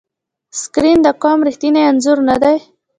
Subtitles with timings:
[0.61, 2.57] سکرین د قوم ریښتینی انځور نه دی.